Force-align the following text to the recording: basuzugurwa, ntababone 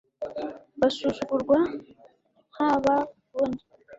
basuzugurwa, 0.79 1.57
ntababone 2.53 3.59